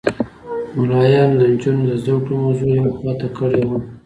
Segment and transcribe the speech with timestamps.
[0.77, 3.77] ملایانو د نجونو د زده کړو موضوع یوه خوا ته کړې وه.